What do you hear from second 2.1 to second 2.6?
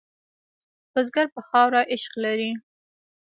لري